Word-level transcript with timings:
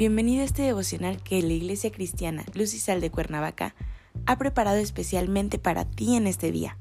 Bienvenido 0.00 0.40
a 0.40 0.46
este 0.46 0.62
devocional 0.62 1.22
que 1.22 1.42
la 1.42 1.52
Iglesia 1.52 1.92
Cristiana 1.92 2.46
Luz 2.54 2.72
y 2.72 2.78
Sal 2.78 3.02
de 3.02 3.10
Cuernavaca 3.10 3.74
ha 4.24 4.38
preparado 4.38 4.78
especialmente 4.78 5.58
para 5.58 5.84
ti 5.84 6.16
en 6.16 6.26
este 6.26 6.50
día. 6.50 6.78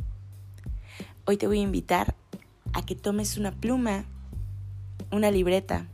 Hoy 1.26 1.36
te 1.36 1.46
voy 1.46 1.60
a 1.60 1.64
invitar 1.64 2.16
a 2.72 2.86
que 2.86 2.96
tomes 2.96 3.36
una 3.36 3.52
pluma, 3.52 4.06
una 5.12 5.32
libreta, 5.32 5.86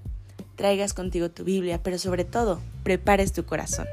traigas 0.53 0.93
contigo 0.93 1.31
tu 1.31 1.43
Biblia, 1.43 1.81
pero 1.81 1.97
sobre 1.97 2.25
todo, 2.25 2.59
prepares 2.83 3.33
tu 3.33 3.43
corazón. 3.43 3.87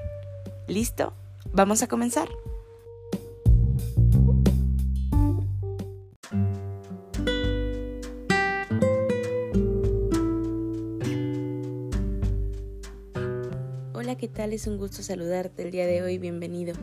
¿Listo? 0.68 1.14
Vamos 1.54 1.82
a 1.82 1.88
comenzar. 1.88 2.28
¿Qué 14.16 14.28
tal? 14.28 14.52
Es 14.52 14.66
un 14.66 14.76
gusto 14.76 15.02
saludarte 15.02 15.62
el 15.62 15.70
día 15.70 15.86
de 15.86 16.02
hoy, 16.02 16.18
bienvenido. 16.18 16.74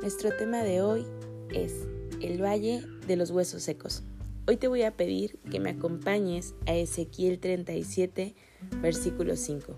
Nuestro 0.00 0.36
tema 0.36 0.64
de 0.64 0.82
hoy 0.82 1.06
es 1.54 1.72
el 2.20 2.42
Valle 2.42 2.82
de 3.06 3.14
los 3.14 3.30
Huesos 3.30 3.62
Secos. 3.62 4.02
Hoy 4.48 4.56
te 4.56 4.66
voy 4.66 4.82
a 4.82 4.96
pedir 4.96 5.38
que 5.48 5.60
me 5.60 5.70
acompañes 5.70 6.54
a 6.66 6.74
Ezequiel 6.74 7.38
37, 7.38 8.34
versículo 8.82 9.36
5. 9.36 9.76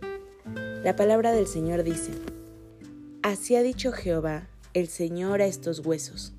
La 0.83 0.97
palabra 0.97 1.33
del 1.33 1.47
Señor 1.47 1.83
dice, 1.83 2.13
Así 3.23 3.55
ha 3.55 3.63
dicho 3.63 3.93
Jehová, 3.93 4.49
el 4.73 4.89
Señor 4.89 5.43
a 5.43 5.47
estos 5.47 5.81
huesos. 5.81 6.33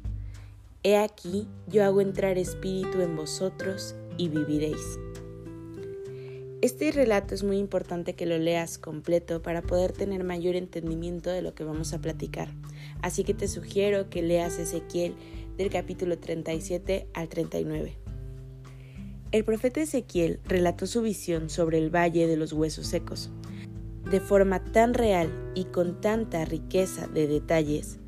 He 0.81 0.97
aquí, 0.97 1.47
yo 1.67 1.83
hago 1.83 2.01
entrar 2.01 2.39
espíritu 2.39 3.01
en 3.01 3.15
vosotros 3.15 3.93
y 4.17 4.29
viviréis. 4.29 4.97
Este 6.63 6.93
relato 6.93 7.35
es 7.35 7.43
muy 7.43 7.57
importante 7.57 8.13
que 8.15 8.25
lo 8.25 8.37
leas 8.37 8.77
completo 8.77 9.41
para 9.41 9.61
poder 9.61 9.91
tener 9.91 10.23
mayor 10.23 10.55
entendimiento 10.55 11.29
de 11.29 11.41
lo 11.41 11.53
que 11.53 11.65
vamos 11.65 11.91
a 11.91 11.99
platicar. 11.99 12.53
Así 13.01 13.25
que 13.25 13.33
te 13.33 13.49
sugiero 13.49 14.09
que 14.09 14.21
leas 14.21 14.57
Ezequiel 14.59 15.13
del 15.57 15.69
capítulo 15.69 16.17
37 16.17 17.09
al 17.13 17.27
39. 17.27 17.97
El 19.33 19.43
profeta 19.43 19.81
Ezequiel 19.81 20.39
relató 20.45 20.87
su 20.87 21.01
visión 21.01 21.49
sobre 21.49 21.79
el 21.79 21.93
valle 21.93 22.27
de 22.27 22.37
los 22.37 22.53
huesos 22.53 22.87
secos, 22.87 23.29
de 24.09 24.21
forma 24.21 24.63
tan 24.63 24.93
real 24.93 25.51
y 25.55 25.65
con 25.65 25.99
tanta 25.99 26.45
riqueza 26.45 27.07
de 27.07 27.27
detalles 27.27 27.99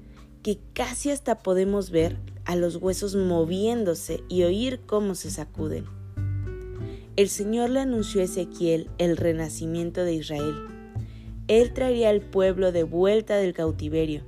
que 0.43 0.59
casi 0.71 1.11
hasta 1.11 1.39
podemos 1.39 1.91
ver 1.91 2.19
a 2.45 2.55
los 2.55 2.77
huesos 2.77 3.17
moviéndose 3.17 4.23
y 4.29 4.43
oír 4.43 4.79
cómo 4.85 5.13
se 5.13 5.29
sacuden 5.29 5.94
el 7.15 7.29
Señor 7.29 7.69
le 7.69 7.79
anunció 7.79 8.21
a 8.21 8.25
Ezequiel 8.25 8.89
el 8.97 9.15
renacimiento 9.15 10.03
de 10.03 10.15
Israel. 10.15 10.55
Él 11.47 11.71
traería 11.71 12.09
al 12.09 12.19
pueblo 12.19 12.73
de 12.73 12.83
vuelta 12.83 13.37
del 13.37 13.53
cautiverio 13.53 14.21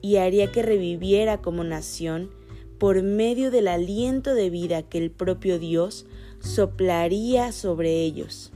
y 0.00 0.16
haría 0.16 0.50
que 0.50 0.62
reviviera 0.62 1.42
como 1.42 1.64
nación 1.64 2.30
por 2.78 3.02
medio 3.02 3.50
del 3.50 3.68
aliento 3.68 4.34
de 4.34 4.48
vida 4.48 4.82
que 4.82 4.96
el 4.96 5.10
propio 5.10 5.58
Dios 5.58 6.06
soplaría 6.38 7.52
sobre 7.52 8.00
ellos. 8.04 8.52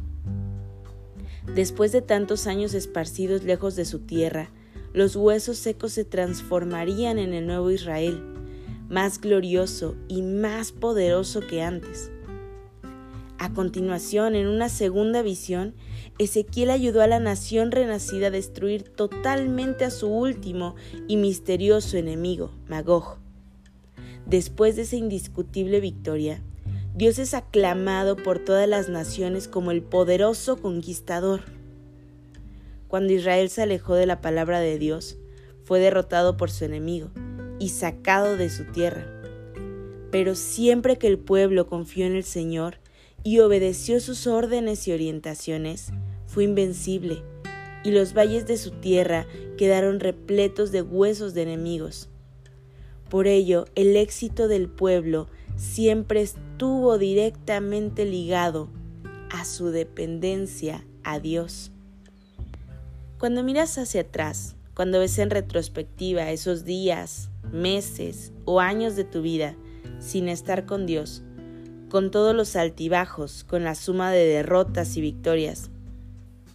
Después 1.55 1.93
de 1.93 2.01
tantos 2.01 2.47
años 2.47 2.73
esparcidos 2.73 3.45
lejos 3.45 3.77
de 3.77 3.85
su 3.85 3.99
tierra, 3.99 4.51
los 4.95 5.15
huesos 5.15 5.59
secos 5.59 5.93
se 5.93 6.07
transformarían 6.07 7.19
en 7.19 7.35
el 7.35 7.47
nuevo 7.47 7.71
Israel, 7.71 8.23
más 8.89 9.21
glorioso 9.21 9.95
y 10.09 10.23
más 10.23 10.73
poderoso 10.73 11.41
que 11.41 11.61
antes. 11.61 12.11
A 13.39 13.53
continuación, 13.53 14.35
en 14.37 14.47
una 14.47 14.69
segunda 14.69 15.23
visión, 15.23 15.75
Ezequiel 16.19 16.71
ayudó 16.71 17.03
a 17.03 17.09
la 17.09 17.19
nación 17.19 17.73
renacida 17.73 18.29
a 18.29 18.31
destruir 18.31 18.85
totalmente 18.85 19.85
a 19.85 19.91
su 19.91 20.09
último 20.09 20.77
y 21.09 21.17
misterioso 21.17 21.97
enemigo, 21.97 22.53
Magog. 22.69 23.19
Después 24.27 24.77
de 24.77 24.83
esa 24.83 24.97
indiscutible 24.97 25.81
victoria, 25.81 26.43
Dios 26.95 27.19
es 27.19 27.35
aclamado 27.35 28.17
por 28.17 28.39
todas 28.39 28.69
las 28.69 28.89
naciones 28.89 29.49
como 29.49 29.73
el 29.73 29.83
poderoso 29.83 30.57
conquistador. 30.63 31.43
Cuando 32.87 33.13
Israel 33.13 33.51
se 33.51 33.63
alejó 33.63 33.97
de 33.97 34.07
la 34.07 34.21
palabra 34.21 34.61
de 34.61 34.79
Dios, 34.79 35.19
fue 35.65 35.81
derrotado 35.81 36.37
por 36.37 36.53
su 36.53 36.65
enemigo 36.65 37.11
y 37.59 37.71
sacado 37.71 38.37
de 38.37 38.49
su 38.49 38.65
tierra. 38.67 39.07
Pero 40.13 40.37
siempre 40.37 40.97
que 40.97 41.09
el 41.09 41.19
pueblo 41.19 41.67
confió 41.67 42.07
en 42.07 42.15
el 42.15 42.23
Señor, 42.23 42.79
y 43.25 43.41
obedeció 43.41 43.99
sus 44.01 44.27
órdenes 44.27 44.87
y 44.87 44.93
orientaciones, 44.93 45.91
fue 46.27 46.45
invencible, 46.45 47.23
y 47.83 47.91
los 47.91 48.15
valles 48.15 48.47
de 48.47 48.57
su 48.59 48.71
tierra 48.71 49.27
quedaron 49.57 49.99
repletos 49.99 50.71
de 50.71 50.83
huesos 50.83 51.35
de 51.35 51.43
enemigos. 51.43 52.09
Por 53.09 53.27
ello, 53.27 53.65
el 53.75 53.97
éxito 53.97 54.47
del 54.47 54.69
pueblo 54.69 55.27
siempre 55.57 56.21
estuvo 56.21 56.99
directamente 56.99 58.05
ligado 58.05 58.69
a 59.31 59.45
su 59.45 59.71
dependencia 59.71 60.87
a 61.03 61.19
Dios. 61.19 61.71
Cuando 63.19 63.43
miras 63.43 63.79
hacia 63.79 64.03
atrás, 64.03 64.55
cuando 64.75 64.99
ves 64.99 65.19
en 65.19 65.31
retrospectiva 65.31 66.31
esos 66.31 66.65
días, 66.65 67.31
meses 67.53 68.33
o 68.45 68.61
años 68.61 68.97
de 68.97 69.05
tu 69.05 69.23
vida 69.23 69.57
sin 69.99 70.29
estar 70.29 70.67
con 70.67 70.87
Dios, 70.87 71.24
con 71.95 72.11
todos 72.11 72.35
los 72.35 72.57
altibajos, 72.57 73.45
con 73.45 73.63
la 73.63 73.77
suma 73.77 74.11
de 74.11 74.27
derrotas 74.27 74.97
y 74.97 75.01
victorias. 75.01 75.71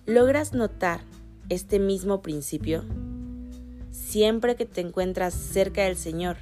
¿Logras 0.06 0.52
notar 0.52 1.00
este 1.48 1.80
mismo 1.80 2.22
principio? 2.22 2.84
Siempre 3.90 4.58
que 4.58 4.66
te 4.66 4.82
encuentras 4.82 5.34
cerca 5.34 5.84
del 5.86 5.96
Señor, 5.96 6.40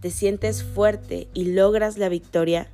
te 0.00 0.10
sientes 0.10 0.64
fuerte 0.64 1.28
y 1.34 1.52
logras 1.52 1.98
la 1.98 2.08
victoria, 2.08 2.68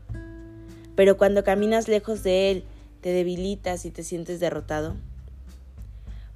pero 0.95 1.19
cuando 1.19 1.45
caminas 1.45 1.87
lejos 1.87 2.23
de 2.23 2.51
Él, 2.51 2.65
te 3.03 3.11
debilitas 3.11 3.85
y 3.85 3.91
te 3.91 4.05
sientes 4.05 4.41
derrotado. 4.41 4.97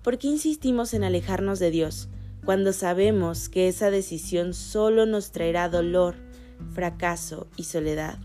¿Por 0.03 0.19
qué 0.19 0.27
insistimos 0.27 0.93
en 0.93 1.05
alejarnos 1.05 1.59
de 1.59 1.71
Dios 1.71 2.11
cuando 2.45 2.75
sabemos 2.75 3.49
que 3.49 3.67
esa 3.67 3.91
decisión 3.91 4.53
solo 4.53 5.07
nos 5.07 5.33
traerá 5.33 5.71
dolor, 5.71 6.17
fracaso 6.75 7.47
y 7.57 7.65
soledad? 7.65 8.19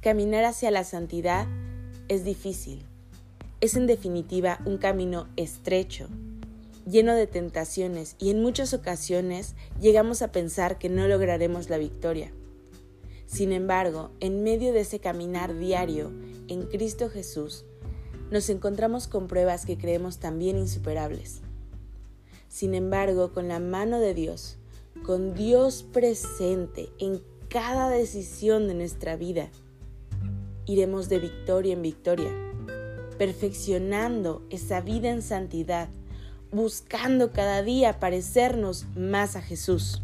Caminar 0.00 0.46
hacia 0.46 0.70
la 0.70 0.84
santidad 0.84 1.46
es 2.08 2.24
difícil. 2.24 2.86
Es 3.60 3.76
en 3.76 3.86
definitiva 3.86 4.58
un 4.64 4.78
camino 4.78 5.28
estrecho, 5.36 6.08
lleno 6.86 7.14
de 7.14 7.26
tentaciones 7.26 8.16
y 8.18 8.30
en 8.30 8.40
muchas 8.40 8.72
ocasiones 8.72 9.54
llegamos 9.78 10.22
a 10.22 10.32
pensar 10.32 10.78
que 10.78 10.88
no 10.88 11.06
lograremos 11.06 11.68
la 11.68 11.76
victoria. 11.76 12.32
Sin 13.26 13.52
embargo, 13.52 14.10
en 14.20 14.42
medio 14.42 14.72
de 14.72 14.80
ese 14.80 15.00
caminar 15.00 15.58
diario 15.58 16.10
en 16.48 16.62
Cristo 16.62 17.10
Jesús, 17.10 17.66
nos 18.30 18.48
encontramos 18.48 19.06
con 19.06 19.26
pruebas 19.26 19.66
que 19.66 19.76
creemos 19.76 20.18
también 20.18 20.56
insuperables. 20.56 21.42
Sin 22.48 22.74
embargo, 22.74 23.34
con 23.34 23.48
la 23.48 23.58
mano 23.58 24.00
de 24.00 24.14
Dios, 24.14 24.56
con 25.04 25.34
Dios 25.34 25.82
presente 25.82 26.88
en 26.98 27.22
cada 27.50 27.90
decisión 27.90 28.66
de 28.66 28.74
nuestra 28.74 29.16
vida, 29.16 29.50
iremos 30.70 31.08
de 31.08 31.18
victoria 31.18 31.72
en 31.72 31.82
victoria, 31.82 32.30
perfeccionando 33.18 34.46
esa 34.50 34.80
vida 34.80 35.10
en 35.10 35.20
santidad, 35.20 35.88
buscando 36.52 37.32
cada 37.32 37.62
día 37.62 37.98
parecernos 37.98 38.86
más 38.96 39.34
a 39.34 39.42
Jesús. 39.42 40.02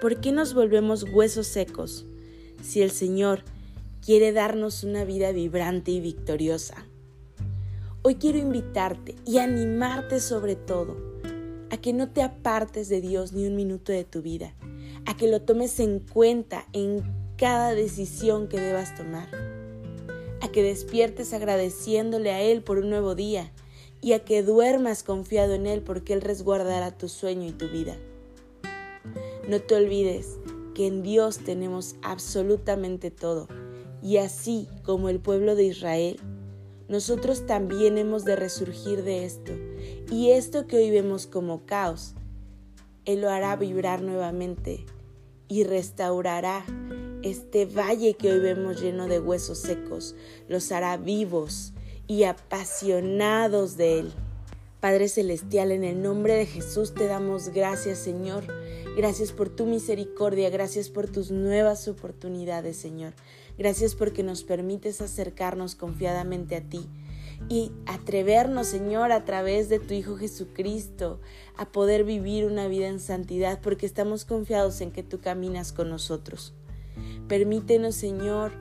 ¿Por 0.00 0.20
qué 0.20 0.30
nos 0.30 0.52
volvemos 0.52 1.04
huesos 1.04 1.46
secos 1.46 2.04
si 2.62 2.82
el 2.82 2.90
Señor 2.90 3.42
quiere 4.04 4.32
darnos 4.32 4.84
una 4.84 5.04
vida 5.04 5.32
vibrante 5.32 5.90
y 5.90 6.00
victoriosa? 6.00 6.86
Hoy 8.02 8.16
quiero 8.16 8.38
invitarte 8.38 9.16
y 9.24 9.38
animarte 9.38 10.20
sobre 10.20 10.54
todo 10.54 10.96
a 11.70 11.78
que 11.78 11.92
no 11.92 12.10
te 12.10 12.22
apartes 12.22 12.88
de 12.88 13.00
Dios 13.00 13.32
ni 13.32 13.46
un 13.46 13.56
minuto 13.56 13.90
de 13.90 14.04
tu 14.04 14.22
vida, 14.22 14.54
a 15.06 15.16
que 15.16 15.28
lo 15.28 15.42
tomes 15.42 15.80
en 15.80 16.00
cuenta 16.00 16.66
en 16.72 17.02
cada 17.36 17.74
decisión 17.74 18.48
que 18.48 18.58
debas 18.58 18.94
tomar, 18.94 19.28
a 20.40 20.48
que 20.48 20.62
despiertes 20.62 21.34
agradeciéndole 21.34 22.30
a 22.30 22.40
Él 22.40 22.62
por 22.62 22.78
un 22.78 22.88
nuevo 22.88 23.14
día 23.14 23.52
y 24.00 24.14
a 24.14 24.24
que 24.24 24.42
duermas 24.42 25.02
confiado 25.02 25.52
en 25.52 25.66
Él 25.66 25.82
porque 25.82 26.14
Él 26.14 26.22
resguardará 26.22 26.96
tu 26.96 27.08
sueño 27.08 27.46
y 27.46 27.52
tu 27.52 27.68
vida. 27.68 27.96
No 29.48 29.60
te 29.60 29.74
olvides 29.74 30.38
que 30.74 30.86
en 30.86 31.02
Dios 31.02 31.38
tenemos 31.38 31.96
absolutamente 32.02 33.10
todo 33.10 33.48
y 34.02 34.16
así 34.16 34.68
como 34.82 35.10
el 35.10 35.20
pueblo 35.20 35.56
de 35.56 35.64
Israel, 35.64 36.18
nosotros 36.88 37.46
también 37.46 37.98
hemos 37.98 38.24
de 38.24 38.36
resurgir 38.36 39.02
de 39.02 39.24
esto 39.24 39.52
y 40.10 40.30
esto 40.30 40.66
que 40.66 40.76
hoy 40.76 40.90
vemos 40.90 41.26
como 41.26 41.66
caos, 41.66 42.14
Él 43.04 43.20
lo 43.20 43.30
hará 43.30 43.56
vibrar 43.56 44.00
nuevamente 44.00 44.86
y 45.48 45.64
restaurará 45.64 46.64
este 47.30 47.66
valle 47.66 48.14
que 48.14 48.30
hoy 48.30 48.38
vemos 48.38 48.80
lleno 48.80 49.08
de 49.08 49.18
huesos 49.18 49.58
secos 49.58 50.14
los 50.48 50.70
hará 50.72 50.96
vivos 50.96 51.72
y 52.06 52.24
apasionados 52.24 53.76
de 53.76 53.98
Él. 54.00 54.12
Padre 54.80 55.08
Celestial, 55.08 55.72
en 55.72 55.82
el 55.82 56.02
nombre 56.02 56.34
de 56.34 56.46
Jesús 56.46 56.94
te 56.94 57.06
damos 57.06 57.48
gracias, 57.48 57.98
Señor. 57.98 58.44
Gracias 58.96 59.32
por 59.32 59.48
tu 59.48 59.66
misericordia, 59.66 60.50
gracias 60.50 60.88
por 60.88 61.10
tus 61.10 61.30
nuevas 61.30 61.88
oportunidades, 61.88 62.76
Señor. 62.76 63.12
Gracias 63.58 63.94
porque 63.94 64.22
nos 64.22 64.44
permites 64.44 65.00
acercarnos 65.00 65.74
confiadamente 65.74 66.56
a 66.56 66.60
ti 66.60 66.86
y 67.48 67.72
atrevernos, 67.86 68.68
Señor, 68.68 69.12
a 69.12 69.24
través 69.24 69.68
de 69.68 69.78
tu 69.78 69.94
Hijo 69.94 70.16
Jesucristo, 70.16 71.20
a 71.56 71.70
poder 71.72 72.04
vivir 72.04 72.44
una 72.44 72.68
vida 72.68 72.88
en 72.88 73.00
santidad, 73.00 73.60
porque 73.60 73.86
estamos 73.86 74.24
confiados 74.24 74.80
en 74.80 74.92
que 74.92 75.02
tú 75.02 75.20
caminas 75.20 75.72
con 75.72 75.90
nosotros. 75.90 76.54
Permítenos, 77.28 77.94
Señor, 77.94 78.52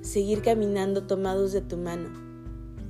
seguir 0.00 0.42
caminando 0.42 1.04
tomados 1.04 1.52
de 1.52 1.60
tu 1.60 1.76
mano. 1.76 2.10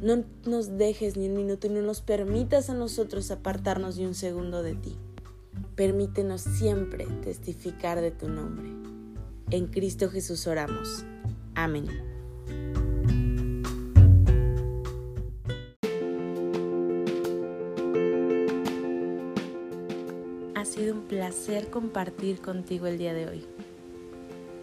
No 0.03 0.25
nos 0.45 0.77
dejes 0.77 1.17
ni 1.17 1.29
un 1.29 1.37
minuto 1.37 1.67
y 1.67 1.71
no 1.71 1.81
nos 1.81 2.03
permitas 2.03 2.69
a 2.69 2.75
nosotros 2.75 3.31
apartarnos 3.31 3.97
ni 3.97 4.05
un 4.05 4.15
segundo 4.15 4.63
de 4.63 4.75
ti. 4.75 4.97
Permítenos 5.77 6.43
siempre 6.43 7.07
testificar 7.23 8.01
de 8.01 8.11
tu 8.11 8.29
nombre. 8.29 8.69
En 9.51 9.67
Cristo 9.67 10.11
Jesús 10.11 10.47
oramos. 10.47 11.05
Amén. 11.55 11.87
Ha 20.55 20.65
sido 20.65 20.95
un 20.95 21.03
placer 21.03 21.71
compartir 21.71 22.41
contigo 22.41 22.87
el 22.87 22.99
día 22.99 23.15
de 23.15 23.29
hoy. 23.29 23.47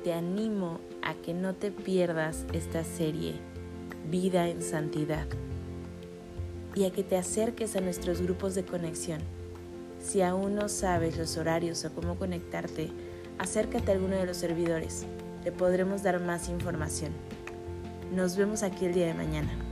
Te 0.03 0.13
animo 0.13 0.79
a 1.03 1.13
que 1.13 1.35
no 1.35 1.53
te 1.53 1.69
pierdas 1.69 2.45
esta 2.53 2.83
serie, 2.83 3.35
Vida 4.09 4.47
en 4.47 4.63
Santidad, 4.63 5.27
y 6.73 6.85
a 6.85 6.91
que 6.91 7.03
te 7.03 7.17
acerques 7.17 7.75
a 7.75 7.81
nuestros 7.81 8.19
grupos 8.19 8.55
de 8.55 8.65
conexión. 8.65 9.19
Si 9.99 10.23
aún 10.23 10.55
no 10.55 10.69
sabes 10.69 11.19
los 11.19 11.37
horarios 11.37 11.85
o 11.85 11.93
cómo 11.93 12.15
conectarte, 12.15 12.89
acércate 13.37 13.91
a 13.91 13.93
alguno 13.93 14.15
de 14.15 14.25
los 14.25 14.37
servidores. 14.37 15.05
Te 15.43 15.51
podremos 15.51 16.01
dar 16.01 16.19
más 16.19 16.49
información. 16.49 17.11
Nos 18.11 18.35
vemos 18.37 18.63
aquí 18.63 18.85
el 18.85 18.95
día 18.95 19.05
de 19.05 19.13
mañana. 19.13 19.70